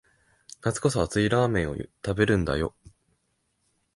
[0.65, 2.73] 夏こそ熱いラーメンを食べるんだよ